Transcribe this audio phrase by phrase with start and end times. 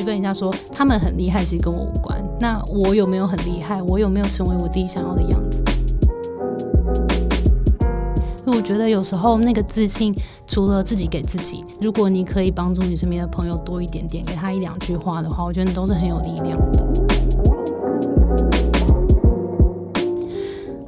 [0.00, 2.18] 区分一下，说他们很厉害，其实跟我无关。
[2.40, 3.82] 那我有没有很厉害？
[3.82, 5.62] 我有没有成为我自己想要的样子？
[8.46, 10.14] 我觉得有时候那个自信，
[10.46, 17.49] 除了自己给自己，如果你可以帮助你身边的朋友多一点点，给他一两句话的话，我觉得你都是很有力量的。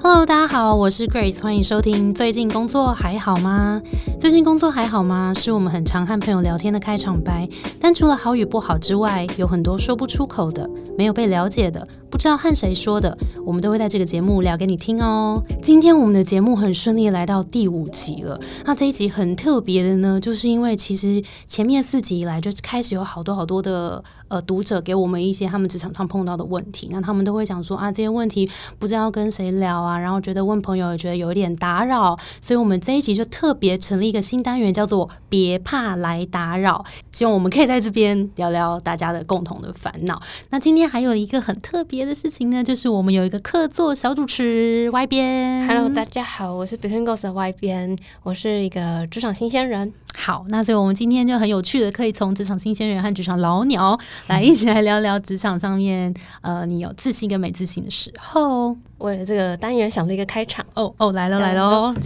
[0.05, 2.13] Hello，大家好，我是 Grace，欢迎收听。
[2.13, 3.81] 最近工作还好吗？
[4.19, 5.33] 最近工作还好吗？
[5.33, 7.49] 是我们很常和朋友聊天的开场白。
[7.81, 15.43] 但除了好与不好之外，有很多说不出口的，没有被了解的，不知道和谁说的，我们都会在这个节目聊给你听哦。
[15.63, 18.39] 今天我们的节目很顺利来到第五集了。
[18.67, 29.99] 那这一集很特别的呢，就是因为其实前面四集以来就是开始有好多好多的呃读者给我们一些他们职场上碰到的问题，那他们都会讲说啊这些问题不知道跟谁聊啊。
[29.99, 36.85] 然后觉得问朋友也觉得有一点打扰，所以我们这一集就特别成立一个新单元，叫做“别怕来打扰”。
[37.11, 40.21] 希望我们可以在这边聊聊大家的共同的烦恼。
[40.51, 45.67] 那今天还有一个很特别的事情呢，就是我们有一个客座小主持 Y 边。
[45.67, 49.93] Hello，大家好，我是 Between Ghost 的 Y 边，我是一个职场新鲜人。
[50.15, 58.77] 好，那所以我们今天就很有趣的，可以从职场新鲜人和职场老鸟 来一起来聊聊职场上面，呃，你有自信跟没自信的时候。
[58.99, 61.93] 为了这个单元想了一个开场，哦哦，来了来了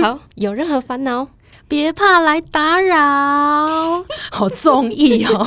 [0.00, 1.26] 好，有任何烦恼
[1.66, 4.04] 别怕来打扰，
[4.36, 5.46] 好综艺哦。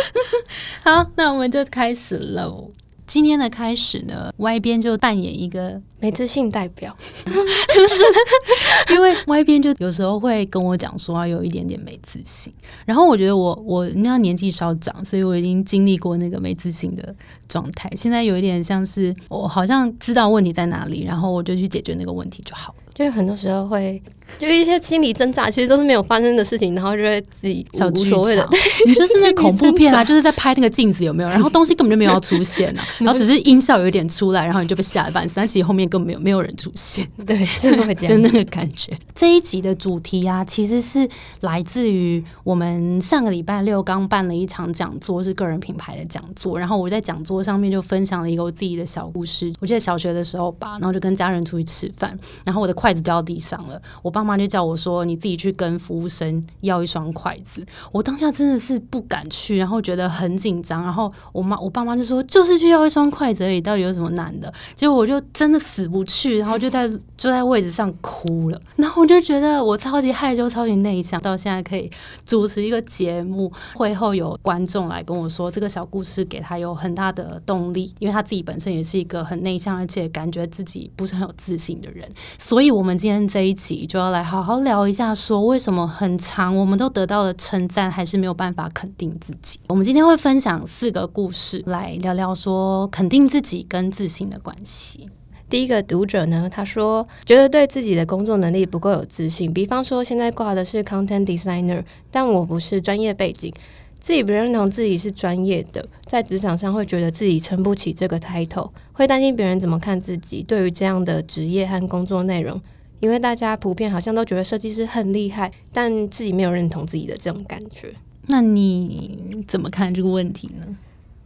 [0.84, 2.70] 好，那我们就开始喽。
[3.06, 6.94] 今天的开始呢，Y 边就扮演一个没自信代表，
[8.90, 12.52] 因为 Y 边就有时候会跟我讲说，有一点点没自信。
[12.84, 17.14] 然后我觉得我我那年纪稍长，所以我已经经历过那个没自信的
[17.48, 17.90] 状态。
[17.96, 22.78] 现在有一点像是我好像知道问题在哪里，然后我就去解决那个问题就好了。
[22.94, 24.00] 就是很多时候会
[24.38, 28.48] 就一些心理挣扎，其实都是没有发生的事情，然后就会自己无所谓的。
[28.86, 31.28] 你就是那恐怖片啊，就是在拍那个镜子有没有？
[31.28, 35.34] 然后 东西根本就没有要出现啊，然后只是音效有一点出来，然后你就被吓了半死。
[35.36, 38.92] 但其实后面根本没有没有人出现，对，是会这样，就那个感觉。
[39.14, 41.08] 这一集的主题啊，其实是
[41.40, 46.58] 来自于我们上个礼拜六刚办了一场讲座，是个人品牌的讲座。
[46.58, 49.52] 然后我在讲座上面就分享了一个我自己的小故事。
[49.60, 60.84] 我记得小学的时候吧，然后就跟家人出去吃饭，然后我的筷子掉到地上了，我妈妈就叫我说：“你自己去跟服务生要一双筷子。”我当下真的是不敢去，然后觉得很紧张。
[60.84, 66.88] 然后我妈、我爸妈就说：“就是去要一双筷子而已，到底有什么难的？”结果我就真的死不去，然后就在
[67.18, 68.60] 坐在位置上哭了。
[68.76, 71.90] 然后我就觉得我超级害羞、超级内向，到现在可以
[72.24, 82.08] 主持一个节目，会后有观众来跟我说这个小故事给他有很大的动力，因为他自己本身也是一个很内向，而且感觉自己不是很有自信的人。
[82.38, 83.22] 所以，我们今天。
[83.32, 89.58] 这一集就要来好好聊一下，说为什么很长，我们都得到了称赞，还是没有办法肯定自己。
[89.68, 95.08] 我们今天会分享四个故事，来聊聊说肯定自己跟自信的关系。
[95.48, 103.50] 第一个读者呢，他说觉得对自己的工作能力不够有自信，比方说现在挂的是 content designer，但我不是专业背景，
[103.98, 110.42] 自己不认同自己是专业的，在职场上会觉得自己撑不起这个 title，会担心别人怎么看自己。
[110.42, 112.60] 对于这样的职业和工作内容。
[113.02, 117.92] 因为大家普遍好像都觉得设计师很厉害，但自己没有认同自己的这种感觉。
[118.28, 120.76] 那你怎么看这个问题呢？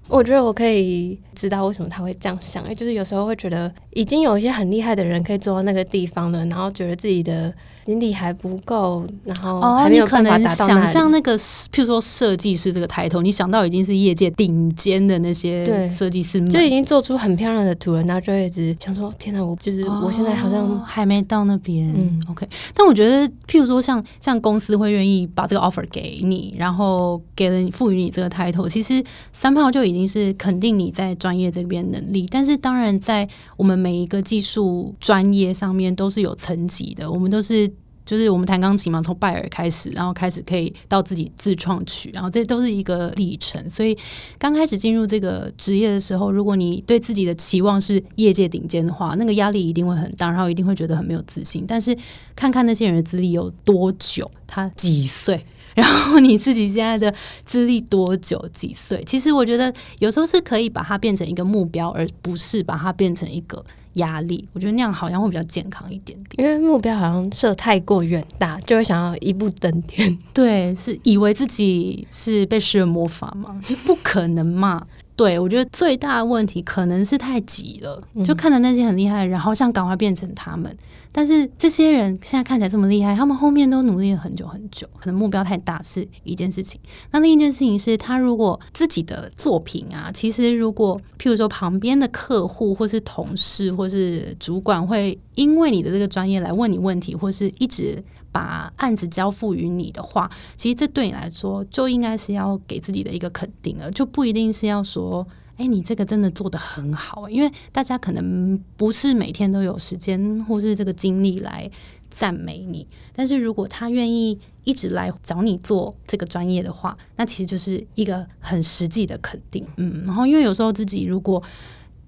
[0.08, 7.52] 我觉得我可以知道为什么他会这样想，就是有时候会觉得已经有一些很厉害的人可以做到那个地方了，然后觉得自己的。
[7.86, 21.88] 经历还不够，然后还没有可能想象那个，譬如说设计师这个抬头，你想到已经是业界顶尖的那些设计师，就已经做出很漂亮的图了，然后就一直想说：天哪，我就是我现在好像还没到那边。
[21.96, 22.44] 嗯，OK。
[22.74, 29.00] 但我觉得，譬如说像像公司会愿意把这个 offer 给你，然后给了你赋予你这个抬头，其实
[29.32, 32.28] 三炮就已经是肯定你在专业这边能力。
[32.30, 37.70] 但是当然，在我们每一个技术专业上面都是有层级的，我们都是。
[38.06, 43.68] 就是我们弹钢琴嘛，从拜耳开始，然后开始可以到自己自创曲，然后这都是一个历程。
[43.68, 43.98] 所以
[44.38, 51.64] 刚开始进入这个职业的时候，如果你对自己的期望是业界顶尖的话，那个压力一定会很大，然后一定会觉得很没有自信。
[51.66, 51.98] 但是
[52.36, 55.44] 看看那些人的资历有多久，他几岁，
[55.78, 57.14] 然后你自己现在的
[57.44, 63.64] 资历多久几岁，其实我觉得有时候是可以把它变成一个目标，而不是把它变成一个。
[63.96, 70.18] 压力，我觉得那样好像会比较健康一点点，因为目标好像设太过远大，就会想要一步登天。
[70.34, 73.58] 对，是以为自己是被施了魔法吗？
[73.64, 74.86] 其实不可能嘛。
[75.16, 80.76] 对，我觉得最大的问题可能是太急了，就看着那些很厉害的人，好想赶快变成他们。
[81.10, 86.78] 但是这些人现在看起来这么厉害，他们后面都努力了很久很久，可能目标太大是一件事情。
[87.10, 98.04] 那另一件事情是他如果自己的作品啊，其实如果譬如说旁边的客户或是同事或是主管会因为你的这个专业来问你问题，或是一直
[98.36, 105.26] 把案子交付于你的话，其实这对你来说就应该是要给自己的一个肯定了，就不一定是要说。
[105.58, 111.70] 哎，你这个真的做的很好，因为大家可能不是每天都有时间或是这个精力来
[112.10, 112.86] 赞美你。
[113.14, 119.66] 但是如果他愿意一直来找你做这个专业的话，那其实就是一个很实际的肯定。
[119.78, 121.42] 嗯，然后因为有时候自己如果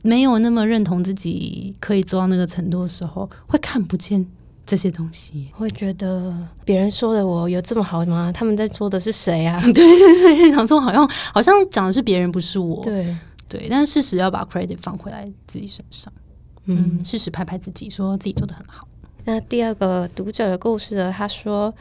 [0.02, 4.26] 没有那么认同自己可以做到那个程度的时候，会看不见
[4.68, 6.32] 这些东西，会觉得
[6.64, 8.30] 别人说的我有这么好吗？
[8.30, 9.60] 他们在说的是谁啊？
[9.64, 12.80] 对对对，想说好像好像讲的是别人，不是我。
[12.84, 13.16] 对。
[13.48, 16.12] 对，但是事实要把 credit 放回来自己身上，
[16.66, 18.86] 嗯，事实拍拍自己，说自己做的很好。
[19.24, 21.10] 那第二个读者的故事呢？
[21.10, 21.74] 他说，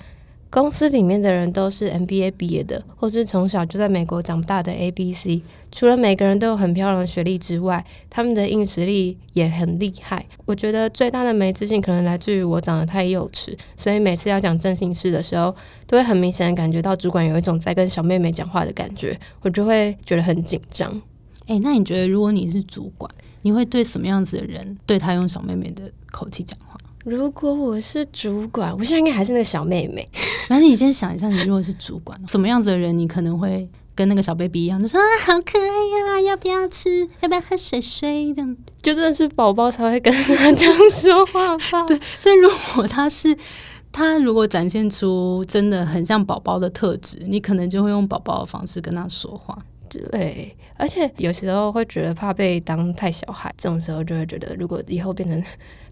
[0.50, 5.42] 公司里面的人都是 MBA 毕业的，或是从小就在美国长大的 ABC。
[5.70, 10.26] 除了每个人都有很漂亮的学历之外，他们的硬实力也很厉害。
[10.46, 15.54] 我觉得最大的没自信可能来自于我长得太幼稚，所以每次要讲正形事的时候，
[15.86, 21.02] 都会很明显的感觉到主管有一种在跟小妹妹讲话的感觉，我就会觉得很紧张。
[21.48, 23.12] 哎，那你觉得如果你是主管，
[23.42, 26.58] 你会对什么样子的人对他用小妹妹的口气讲？
[27.10, 30.06] 如果我是主管，我现在应该还是那个小妹妹。
[30.50, 33.66] 反正你先想一下，你如果是主管，什么样子的人你可能会
[33.96, 37.08] 跟那个小 baby 一样，就说啊，好可爱呀，要不要吃？
[37.22, 38.54] 要不要喝水水这样？
[38.82, 41.86] 就真的是宝宝才会跟他这样说话吧？
[41.88, 41.98] 对。
[42.20, 43.34] 所以如果他是
[43.94, 49.58] 他，如果展现出真的很像宝宝的特质，你可能就会用宝宝的方式跟他说话。
[49.90, 55.42] 对，而且有时候会觉得怕被当太小孩，这种时候就会觉得，如果以后变成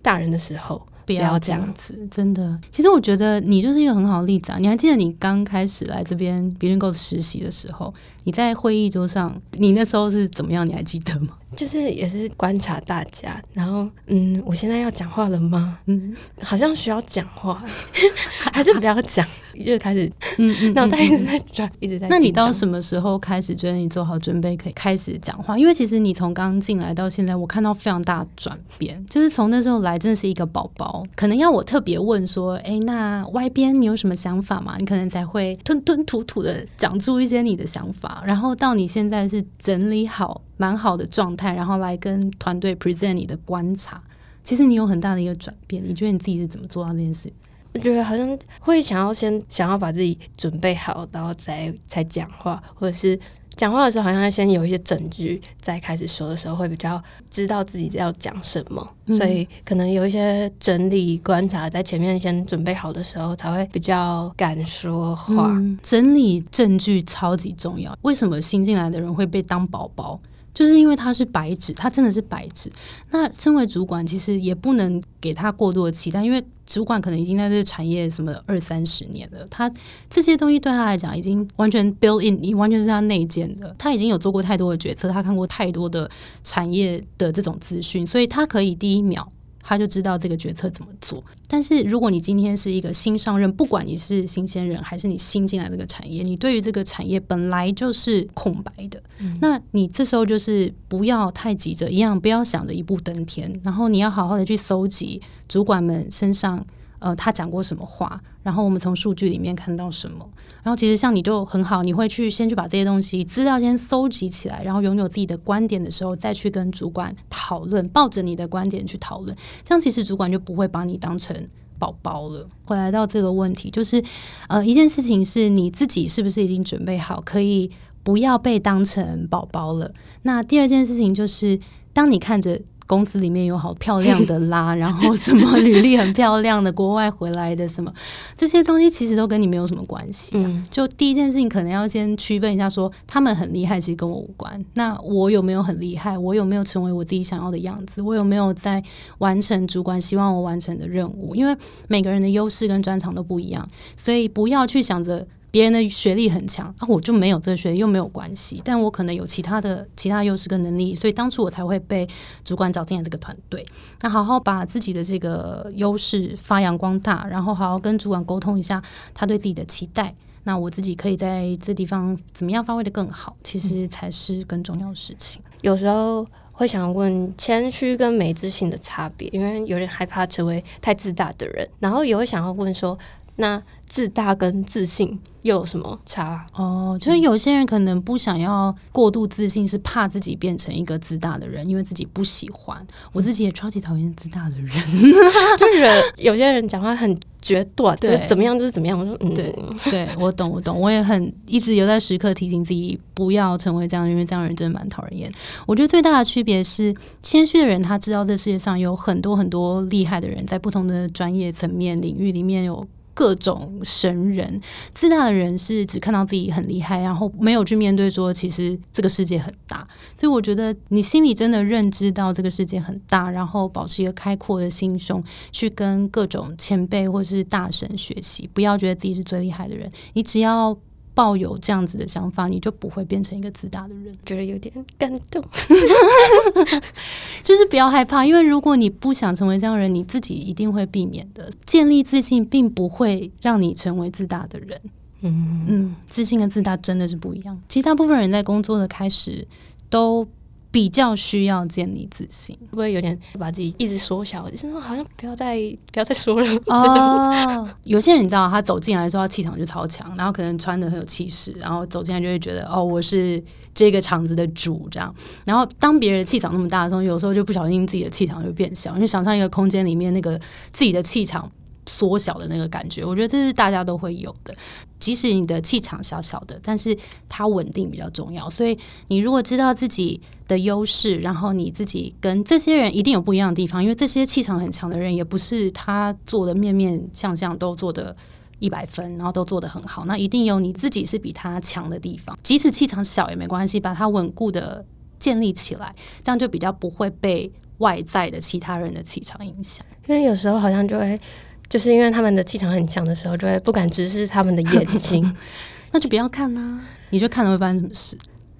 [0.01, 1.95] 大人的时候，不要这样子。
[2.09, 4.57] 真的，其实我觉得你就是一个很好的例子啊！
[4.59, 7.93] 你还记得你刚开始来这边别人 Go 实习的时候，
[8.23, 10.67] 你在会议桌上，你那时候是怎么样？
[10.67, 11.29] 你还记得吗？
[11.55, 15.79] 就是也是观察大家，然后嗯，我现在要讲话了吗？
[15.85, 17.63] 嗯，好像需要讲话，
[18.53, 19.25] 还是不要讲？
[19.65, 22.09] 就开始嗯嗯，脑袋一直在转，一直在。
[22.09, 25.57] 那你到什么时候开始觉得你做好准备可以开始讲话？
[25.57, 34.75] 因为其实你从刚进来到现在，我看到非常大转变，就是从那时候来真的是一个宝宝，可能要我特别问说，哎，那外边你有什么想法吗？
[34.77, 40.41] 你可能才会吞吞吐吐的讲出一些你的想法，然后到你现在是整理好。
[40.57, 44.01] 蛮好的状态，然后来跟团队 present 你的观察。
[44.43, 47.31] 其实你有很大的一个转变，你觉得你自己是怎么做到这件事？
[47.73, 53.19] 我觉得好像会想要先想要把自己准备好，然后再才讲话，或者是。
[53.57, 58.85] 讲话的时候好像要先有一些证据，再开始说的时候会比较知道自己要讲什么，
[59.17, 65.55] 所以可能有一些整理观察在前面先准备好的时候，才会比较敢说话。
[65.81, 67.97] 整理证据超级重要。
[68.01, 70.19] 为什么新进来的人会被当宝宝？
[70.55, 72.71] 就是因为他是白纸，他真的是白纸。
[73.11, 79.69] 那身为主管，其实也不能给他过多的期待，因为主管可能已经在这个产业什么二三十年了，他
[80.09, 83.75] 这些东西对他来讲已经完全 build in，你完全是他内建的。
[83.77, 86.09] 他已经有做过太多的决策，他看过太多的
[86.43, 89.31] 产业的这种资讯，所以他可以第一秒。
[89.67, 91.23] 他就知道这个决策怎么做。
[91.47, 99.01] 但是如果你今天是一个新上任，不管你是新鲜人还是你新进来这个产业，你对于这个产业本来就是空白的，
[99.41, 106.63] 那你这时候就是不要太急着，一样不要想着一步登天，然后你要好好的去搜集主管们身上。
[107.05, 108.19] 呃，他讲过什么话？
[108.41, 110.27] 然后我们从数据里面看到什么？
[110.63, 119.37] 然后其实像你就很好，你会去先去把这些东西资料先搜集起来，然后拥有自己的观点的时候，再去跟主管讨论，抱着你的观点去讨论。
[119.63, 121.45] 这样其实主管就不会把你当成
[121.77, 122.47] 宝宝了。
[122.63, 124.03] 回来到这个问题，就是
[124.47, 127.69] 呃，一件事情是你自己是不是已经准备好，可以
[128.01, 129.93] 不要被当成宝宝了？
[130.23, 131.59] 那第二件事情就是，
[131.93, 132.59] 当你看着。
[132.87, 137.93] 公司里面有好漂亮的啦， 然后什么履历很漂亮的国外回来的什么
[138.37, 140.37] 这些东西，其实都跟你没有什么关系。
[140.69, 144.63] 就第一件事情，可能要先区分一下，说他们很厉害，其实跟我无关。
[144.73, 146.17] 那我有没有很厉害？
[146.17, 148.01] 我有没有成为我自己想要的样子？
[148.01, 148.83] 我有没有在
[149.17, 151.35] 完成主管希望我完成的任务？
[151.35, 151.55] 因为
[151.87, 155.27] 每个人的优势跟专长都不一样，所以不要去想着。
[155.55, 158.61] 别人的学历很强啊，我就没有这个学历，又没有关系。
[158.65, 162.05] 但我可能有其他的其他优势跟能力，所以当初我才会被
[162.43, 163.65] 主管找进来这个团队。
[164.01, 168.83] 那好好把自己的这个优势发扬光大，然后好好跟主管沟通一下
[169.13, 170.13] 他对自己的期待。
[170.43, 175.41] 那我自己可以在这地方怎么样发挥的更好，其实才是更重要的事情。
[175.61, 182.99] 有时候会想问谦虚跟没自信的差别，因为有点害怕成为太自大的人，然后也会想要问说，
[183.37, 186.45] 那自大跟自信又有什么差？
[186.53, 192.85] 哦，就是有些人可能不想要过度自信，是怕自己变成一个自大的人，因为自己不喜欢。
[193.11, 194.69] 我自己也超级讨厌自大的人，
[195.59, 198.97] 就是有些人讲话很决断，对就怎么样就是怎么样。
[198.97, 199.55] 我说，嗯，对，
[199.91, 205.31] 对我懂，我懂，我也很一直有在时刻提醒自己不要成为这样，因为这样的人真的蛮讨人厌。
[205.67, 212.87] 我觉得最大的区别是，谦虚的人他知道这世界上有很多很多厉害的人，在不同的专业层面领域里面有。
[213.15, 214.61] 各种神人，
[214.93, 219.87] 自大的人是只看到自己很厉害，然后没有去面对说，其实这个世界很大。
[220.15, 229.89] 所以我觉得，你心里真的认知到这个世界很大，然后保持一个开阔的心胸，去跟各种前辈或是大神学习，不要觉得自己是最厉害的人。
[230.13, 230.77] 你只要
[231.15, 234.15] 抱有这样子的想法，你就不会变成一个自大的人。
[234.25, 235.43] 觉得有点感动。
[237.43, 241.49] 就是不要害怕，因为如果你不想成为这样的人，你自己一定会避免的。
[241.65, 244.79] 建立自信，并不会让你成为自大的人。
[245.21, 247.59] 嗯嗯，自信跟自大真的是不一样。
[247.69, 249.47] 其实大部分人在工作的开始
[249.89, 250.27] 都
[250.75, 254.49] 比较需要建立自信，会不会有点把自己一直缩小？
[254.49, 255.55] 就是说好像不要再
[255.93, 256.45] 不要再说了。
[256.45, 263.41] 这种哦，有些人你知道，他走进来的时候，他气场就超强，然后可能穿的很有气势，然后走进来就会觉得哦，我是
[263.73, 265.15] 这个场子的主这样。
[265.45, 270.37] 然后当别人气场那么大的时候，有时候就不小心自己的气场就变小，因为想象一个空间里面那个
[270.73, 271.49] 自己的气场。
[271.87, 274.53] 缩小的那个感觉，我觉得这是大家都会有的。
[274.97, 276.97] 即使你的气场小小的，但是
[277.29, 278.49] 它稳定比较重要。
[278.49, 278.77] 所以
[279.07, 288.15] 你如果知道自己的优势，然后你自己跟这些人一定有不一样的地方，因为这些气场很强的人，也不是他做的面面相相都做的
[288.57, 290.05] 一百分，然后都做得很好。
[290.05, 294.83] 那一定有你自己是比他强的地方，即使气场小也没关系，把它稳固的
[295.19, 299.85] 建立起来，这样就比较不会被外在的其他人的气场影响。
[300.07, 301.19] 因为有时候好像就会，
[301.69, 305.35] 就是因为他们的气场很强的时候，就会不敢直视他们的眼睛，
[305.91, 306.79] 那就不要看啦、
[307.09, 308.17] 你就看了会发生什么事？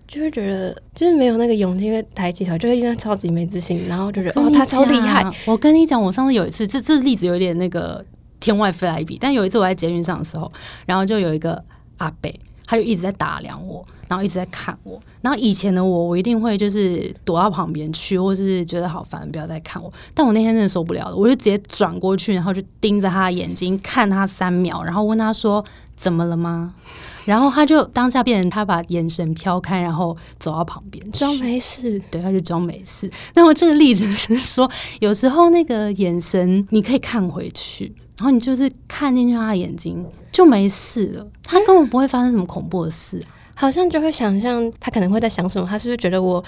[0.07, 8.05] 就会觉得就是没有那个勇气，会抬起头，就会一直超级没自信，然后就觉得哦，他超厉害，我跟你讲，我上次有一次，这这例子有点那个
[8.39, 10.51] 天外飞来一笔，但有一次我在捷运上的时候，
[10.85, 11.59] 然后就有一个
[11.97, 12.31] 阿伯，
[12.65, 15.00] 他就一直在打量我，然后一直在看我。
[15.22, 19.91] 然后以前的我，我一定会就是躲到旁边去，或是觉得好烦，不要再看我。
[20.13, 25.63] 但我那天真的受不了了，我就直接转过去，然后就盯着他的眼睛看他三秒，然后问他说
[25.95, 26.74] ：“怎么了吗？”
[27.25, 32.00] 然后他就当下变成他把眼神飘开，然后走到旁边装没事。
[32.12, 33.10] 对，他就装没事。
[33.34, 34.69] 那我这个例子是说，
[35.00, 40.05] 有时候那个眼神你可以看回去，然后你就是看进去他的眼睛
[40.36, 43.32] 就没事了，他根本不会发生什么恐怖的事啊。
[43.58, 46.44] 好像就会想象他可能会在想什么，他是不是觉得我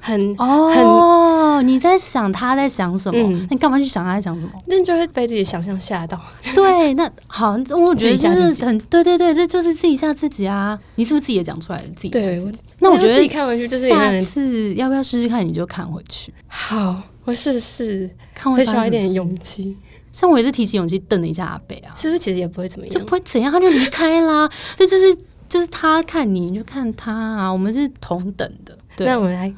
[0.00, 3.18] 很哦，你在想他在想什么？
[3.20, 4.52] 嗯那你干嘛去想他在想什么？
[4.64, 6.18] 那就会被自己想象吓到。
[6.54, 10.78] 对，那好，我觉得就是很对对对，这就是自己吓自己啊！
[10.94, 11.84] 你是不是自己也讲出来了？
[11.94, 12.42] 自己吓对
[12.80, 15.46] 那我觉得自己看回去就是有下次要不要试试看？
[15.46, 19.76] 你就看回去，好，我试试，看会需要一点勇气，
[20.16, 22.18] 像我也是提起勇气瞪了一下阿北啊，是不是？
[22.18, 22.98] 其实也不会怎么样就。
[23.00, 24.50] 不会怎样，他就离开啦。
[24.74, 25.14] 这就是
[25.46, 28.78] 就是他看你，你就看他啊，我们是同等的。
[28.96, 29.52] 对，那我们来，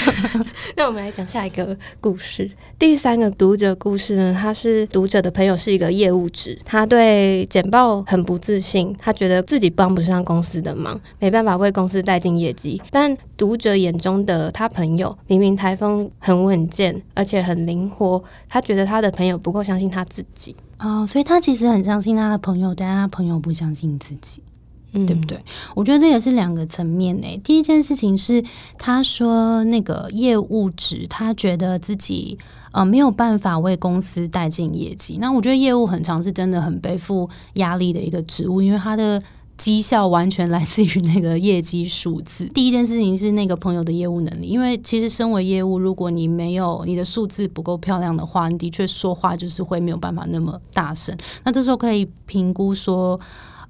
[0.76, 2.50] 那我们来讲下一个故事。
[2.78, 12.80] 第三个读者故事呢，他是读者的朋友是一个业务职，他对简报很不自信，他觉得自己帮不上公司的忙，没办法为公司带进业绩。
[12.90, 24.42] 但读者眼中的他朋友，明明台风很稳健，而且很灵活，他觉得他的朋友不够相信他自己，哦，所以他其实很相信他的朋友，但他朋友不相信自己。
[24.92, 25.26] 对不？
[25.26, 25.38] 对？
[25.74, 27.40] 我觉得这也是两个层面诶。
[27.42, 28.42] 第一件事情是，
[28.78, 32.38] 他说那个业务职，他觉得自己
[32.72, 35.18] 呃没有办法为公司带进业绩。
[35.20, 39.22] 那我觉得业务很长是真的很背负压力的一个职务，因为他的。
[39.58, 42.44] 绩效完全来自于那个业绩数字。
[42.54, 51.12] 第一件事情是那个朋友的业务能力，因为其实身为业务，如果你没有你的数字不够漂亮的话，你的确说话就是会没有办法那么大声。
[51.42, 53.18] 那这时候可以评估说，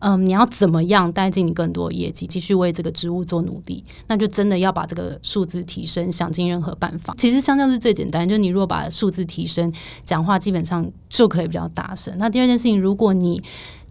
[0.00, 7.14] 嗯，你要怎么样带进你更多业绩，继续为这个职务做努力，那就真的要把这个数字提升，想尽任何办法。
[7.16, 9.72] 其实相较是最简单，就你如果把数字提升，
[10.04, 12.14] 讲话基本上就可以比较大声。
[12.18, 13.42] 那第二件事情，如果你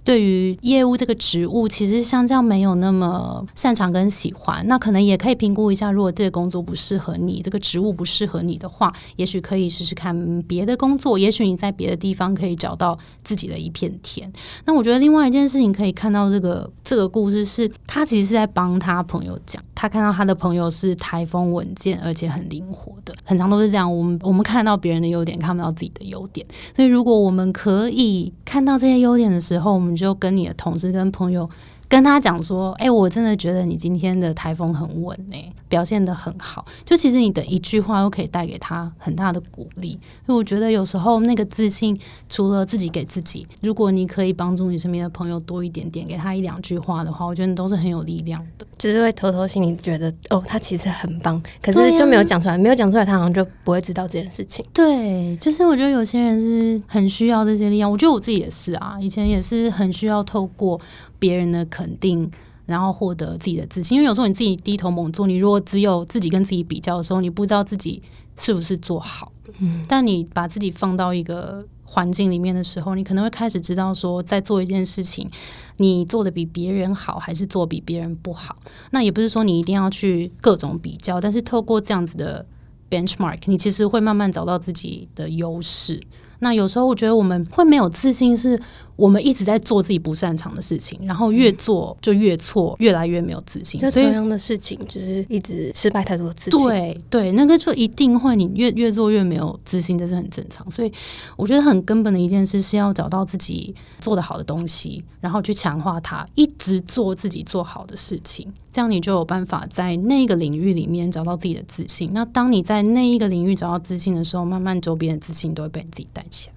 [0.08, 14.32] 对于业务这个职务，其实相较没有那么擅长跟喜欢，那可能也可以评估一下，如果这个工作不适合你，这个职务不适合你的话，也许可以试试看别的工作，也许你在别的地方可以找到自己的一片天。
[14.64, 23.94] 那我觉得另外一件事情可以看到，这个这个故事是他其实是在帮他朋友讲，他看到他的朋友是台风稳健而且很灵活的，很常都是这样。
[23.94, 31.50] 我们我们看到别人的优点，看不到自己的优点，所以如果我们可以看到这些优点的时候，我们就跟你的同事、跟朋友。
[31.90, 36.66] 跟他讲说，哎，我真的觉得你今天的台风很稳呢，表现的很好。
[36.84, 39.98] 就其实你的一句话都可以带给他很大的鼓励。
[40.26, 48.68] 所以我觉得有时候那个自信，除了自己给自己，如果你可以帮助你身边的朋友多一点点，给他一两句话的话，我觉得都是很有力量的。
[48.78, 54.64] 就是会偷偷心里觉得，哦，他其实很棒，可是就没有讲出来，没有讲出来，他好像就不会知道这件事情。
[54.74, 57.90] 对，就是我觉得有些人是很需要这些力量。
[57.90, 60.80] 我觉得我自己也是啊，以前也是很需要透过。
[61.20, 62.30] 别人的肯定，
[62.66, 63.98] 然后获得自己的自信。
[63.98, 68.02] 因为有时候你自己低头猛做，你如果只有自己跟自己比较的时候，你不知道自己
[68.38, 69.32] 是不是做好。
[69.60, 75.30] 嗯，但你把自己放到一个环境里面的时候，你可能会开始知道说，在做一件事情，
[75.78, 78.58] 你做的比别人好，还是做比别人不好。
[78.92, 82.46] 那也不是说你一定要去各种比较，但是透过这样子的
[82.90, 86.02] benchmark，你其实会慢慢找到自己的优势。
[86.40, 88.60] 那有时候我觉得我们会没有自信，是
[88.98, 93.80] 我们一直在做自己不擅长的事情，然后越做就越错，越来越没有自信。
[93.80, 96.50] 就同样的事情，就是一直失败太多次。
[96.50, 100.70] 对对，那个就一定会，你越越做越没有自信，这是很正常。
[100.72, 100.92] 所以
[101.36, 112.10] 我觉得很根本的一件事是要找到自己做的好的东西，然后去强化它，一直做自己做好的事情，这样你就有办法在那个领域里面找到自己的自信。
[112.14, 116.57] 那当你在那一个领域找到自信的时候，慢慢周边的自信都会被你自己带起来。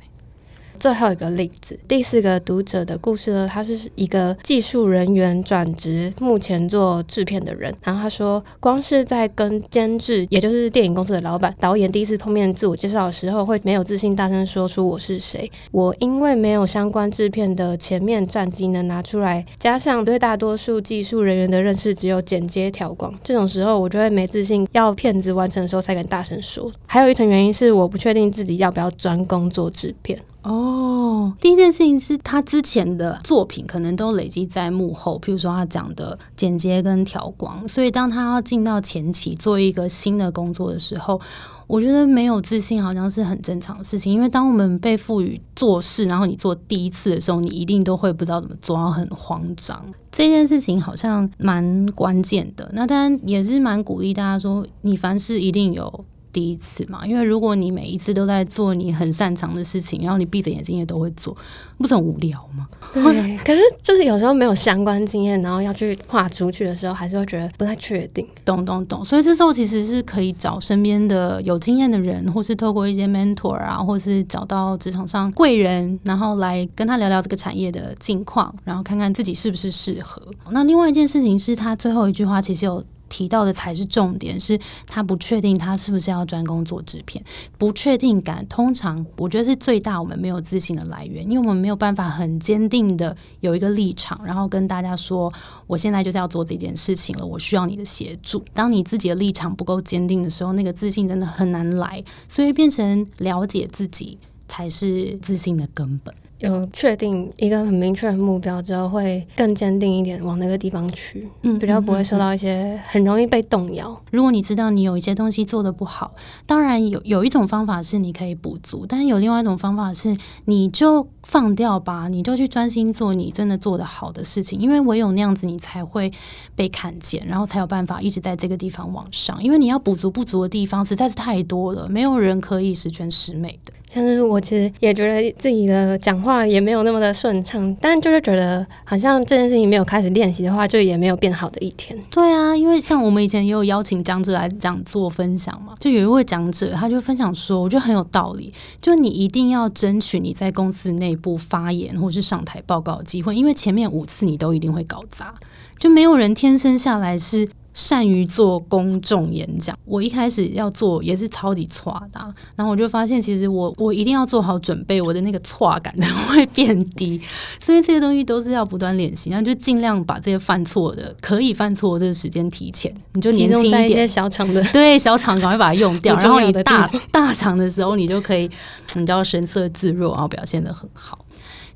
[0.80, 7.72] 最后一个例子，第四个读者的故事呢，他是一个技术人员转职，目前做制片的人。
[7.82, 15.52] 然后他说，光是在跟监制，也就是电影公司的老板、导演第一次碰面自我介绍的时候，会没有自信，大声说出我是谁。
[15.70, 26.72] 我因为没有相关制片的前面战绩能拿出来，加上对大多数技术人员的认识只有剪接调光，这种时候我就会没自信，要片子完成的时候才敢大声说。
[26.86, 30.18] 还有一层原因是，我不确定自己要不要专攻做制片。
[30.42, 41.20] 哦，第一件事情是他之前的作品可能都累积在幕后，譬如说他讲的剪接跟调光，所以当他要进到前期做一个新的工作的时候，
[41.66, 44.10] 我觉得没有自信好像是很正常的事情。
[44.12, 49.84] 因为当我们被赋予做事，然后你做第一次的时候，你一定都会不知道怎么做，然后很慌张。
[50.10, 52.68] 这件事情好像蛮关键的。
[52.72, 56.04] 那当然也是蛮鼓励大家说，你凡事一定有。
[56.32, 61.36] 第一次嘛，因为如果你每一次都在做你很擅长的事情，然后你闭着眼睛也都会做，
[61.78, 62.68] 不是很无聊吗？
[62.92, 63.02] 对。
[63.44, 68.26] 可是就是有时候没有相关经验，然后要去跨出去的时候，还是会觉得不太确定。
[68.44, 69.04] 懂懂懂。
[69.04, 80.22] 所以这时候其实是可以找身边的有经验的人，或是透过一些 mentor 啊，或是找到职场上贵人，然后来跟他聊聊这个产业的近况，然后看看自己是不是适合。
[80.50, 82.84] 那另外一件事情是他最后一句话其实有。
[83.10, 87.22] 提到的才是重点，是他不确定他是不是要专攻做制片，
[87.58, 95.30] 不确定感通常我觉得是最大我们没有自信的来源，因为我们没有办法很坚定的有一个立场，然后跟大家说
[95.66, 98.42] 我现在就是要做这件事情了，我需要你的协助。
[98.54, 104.16] 当你自己的立场不够坚定的时候，那个自信真的很难来，所以变成了解自己
[104.48, 106.14] 才是自信的根本。
[106.40, 114.00] 有确定一个很明确的目标之后，会更坚定一点往那个地方去，嗯，比较不会受到一些很容易被动摇。
[114.10, 116.14] 如果你知道你有一些东西做的不好，
[116.46, 126.10] 当然有有一种方法是你可以补足，但是有另外一种方法是你就放掉吧，你就去专心做你真的做的好的事情，因为唯有那样子你才会
[126.56, 129.42] 被看见，然后才有办法一直在这个地方往上。
[129.42, 133.74] 因为你要补足不足的地方实在是太多了，没有人可以十全十美的。
[133.90, 141.98] 像是我其实也觉得自己的讲话话也没有那么的顺畅，但就是觉得好像这件事情没有开始练习的话，就也没有变好的一天。
[142.10, 155.34] 对啊，因为像我们以前也有邀请讲者来讲座分享嘛，就有一位讲者他就分享说，我觉得很有道理，就你一定要争取你在公司内部发言或是上台报告的机会，因为前面五次你都一定会搞砸，
[155.78, 157.48] 就没有人天生下来是。
[157.72, 162.20] 善于做公众演讲，我一开始要做也是超级错的，
[162.56, 165.94] 然后我就发现其实我我一定要做好准备，我的那个错感
[166.28, 167.20] 会变低，
[167.60, 178.50] 所以这些东西都是要不断练习，然后就尽量把这些犯错的可以犯错的时间提前，你就年轻一点，小场的 对小场赶快把它用掉， 然后你大大场的时候你就可以，
[178.96, 181.24] 你知道神色自若，然后表现的很好。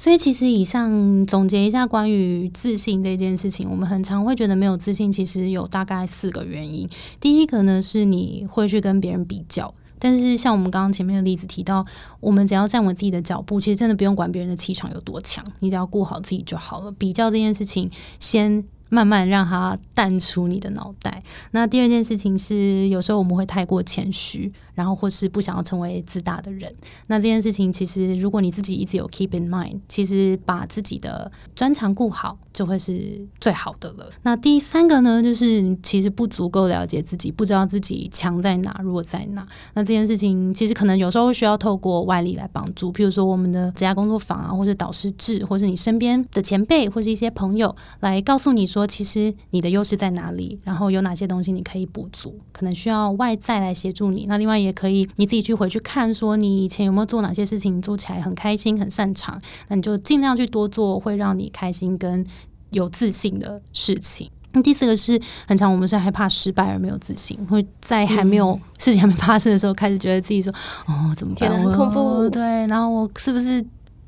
[0.05, 6.87] 所以其实以上总结一下关于自信这件事情，我们很常会觉得没有自信，其实有大概四个原因。
[7.19, 11.87] 第一个呢是你会去跟别人比较，但是像我们刚刚前面的例子提到，
[12.21, 16.93] 我们只要站稳自己的脚步，其实真的不用管别人的气场有多强，你只要顾好自己就好了。
[16.93, 17.91] 比较这件事情，
[18.21, 18.63] 先。
[18.89, 21.23] 慢慢让它淡出你的脑袋。
[21.51, 26.73] 那第二件事情是，有时候我们会太过谦虚，然后或是不想要成为自大的人。
[27.09, 34.09] 那这件事情其实，如果你自己一直有 keep in mind，其实把自己的专长顾好，就会是最好的了。
[34.23, 39.45] 那第三个呢，就是其实不足够了解自己，不知道自己强在哪，弱在哪。
[39.75, 48.84] 那这件事情其实可能有时候需要透过外力来帮助，譬如说我们的职业工作坊啊，或是导师制，或是你身边的前辈，或是一些朋友来告诉你说。
[48.87, 50.59] 其实你的优势在哪里？
[50.65, 52.39] 然后有哪些东西你可以补足？
[52.53, 54.27] 可能需要外在来协助你。
[54.29, 59.41] 那另外也可以你自己去回去看，说你以前有没有做哪些事情做起来很开心、很擅长？
[59.69, 62.25] 那你就尽量去多做会让你开心跟
[62.71, 64.31] 有自信的事情。
[64.53, 70.53] 那第四个是很常，我们是害怕失败而没有自信，会在还没有事情还没发生的时候开始觉得自己说
[70.87, 71.51] ：“哦，怎么办？
[71.51, 73.65] 很恐怖。”对，然后我是不是？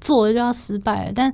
[0.06, 1.32] 做了就要失败，但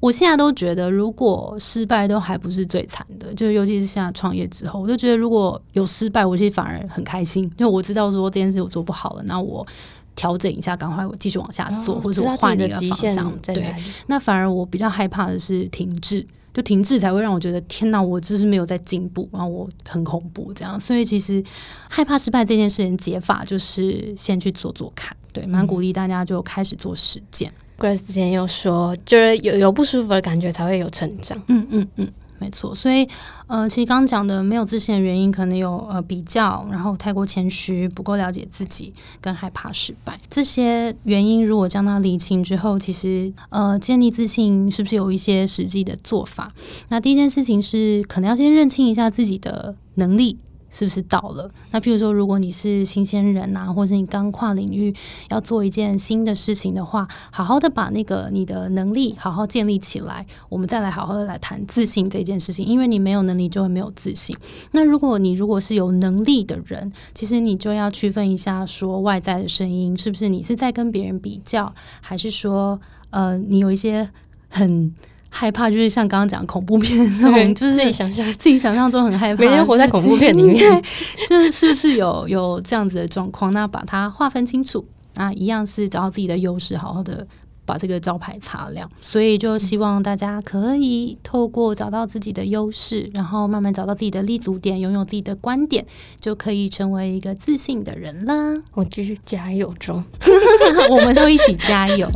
[0.00, 9.66] 我现在都觉得，如果失败都还不是最惨的，就尤其是现在创业之后，我就觉得如果有失败，我其实反而很开心，因为我知道说这件事我做不好了，那我
[10.14, 13.30] 调整一下，赶快我继续往下做，或者我换一个方向。
[13.42, 13.74] 对，
[14.06, 20.80] 那反而我比较害怕的是停滞，就停滞才会让我觉得天哪，我就是没有在进步，然后我很恐怖这样。
[20.80, 21.44] 所以其实
[21.88, 27.52] 害怕失败这件事情解法就是先去做做看，对，蛮鼓励大家就开始做实践。
[27.96, 31.36] 之前有说，就是有有不舒服的感觉才会有成长。
[31.48, 32.74] 嗯嗯嗯，没错。
[32.74, 33.08] 所以，
[33.46, 41.44] 呃，其实刚刚讲的没有自信的原因，可能有呃比较，然后太过谦虚，不够了解自己，跟害怕失败这些原因。
[41.46, 46.52] 如果将它理清之后，其实呃建立自信是不是有一些实际的做法？
[46.88, 50.38] 那第一件事情是，可能要先认清一下自己的能力。
[50.74, 51.48] 是不是到了？
[51.70, 54.92] 那譬如说，如果你是新鲜人呐，或是你刚跨领域
[55.30, 62.66] 要做一件新的事情的话，好好的把那个你的能力好好建立起来，我们再来好好的来谈自信这件事情。
[62.66, 64.36] 因为你没有能力，就会没有自信。
[64.72, 74.10] 那如果你如果是有能力的人，其实你就要区分一下，说外在的声音是不是你是在跟别人比较，还是说呃，你有一些
[74.48, 74.92] 很。
[75.36, 80.82] 害怕就是像刚刚讲恐怖片那种， 就是自己想象自己想象中很害怕，每天活在恐怖片里面，
[81.28, 83.52] 就是是不是有有这样子的状况？
[83.52, 87.26] 那把它划分清楚，那一样是找到自己的优势，好好的。
[87.66, 95.84] 把这个招牌擦亮，所以就希望大家可以透过找到自己的优势，然后慢慢找到自己的立足点，拥有自己的观点，
[96.20, 98.62] 就可以成为一个自信的人啦。
[98.74, 100.04] 我继续加油中，
[100.90, 102.10] 我们都一起加油。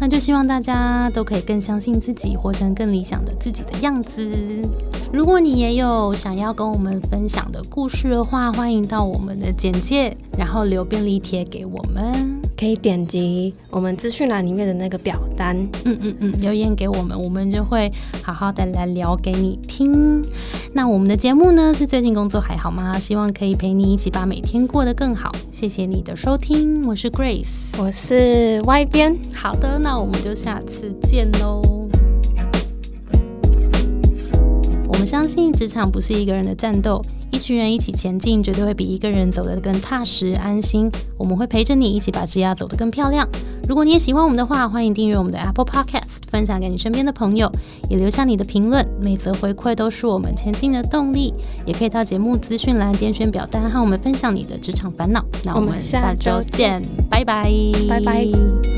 [0.00, 4.30] 那就希望大家都可以更相信自己，活成更理想的自己的样子。
[5.12, 17.90] 如果你也有想要跟我们分享的故事的话，欢迎到我们的简介，然后留便利贴给我们，可以点击我们资讯栏里面的那个表单，嗯嗯嗯，留言给我们，我们就会
[18.22, 20.22] 好好的来聊给你听。
[20.72, 22.98] 那我们的节目呢，是最近工作还好吗？
[22.98, 25.32] 希望可以陪你一起把每天过得更好。
[25.50, 27.46] 谢谢你的收听，我是 Grace，
[27.78, 29.16] 我是 Y 边。
[29.34, 31.60] 好的，那我们就下次见喽。
[34.86, 37.02] 我们相信职场不是一个人的战斗，
[37.34, 40.88] 一群人一起前进，绝对会比一个人走得更踏实安心。
[41.18, 43.28] 我们会陪着你一起把职涯走得更漂亮。
[43.68, 47.50] 如果你也喜欢我们的话，欢迎订阅我们的 Apple Podcast，分享给你身边的朋友，
[47.90, 48.86] 也留下你的评论。
[49.02, 51.34] 每则回馈都是我们前进的动力。
[51.66, 55.24] 也可以到节目资讯栏点选表单，和我们分享你的职场烦恼。
[55.44, 57.50] 那我们下周见，拜拜，
[57.88, 58.73] 拜拜。